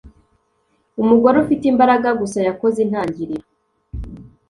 [1.01, 3.45] Umugore ufite imbaraga gusa yakoze intangiriro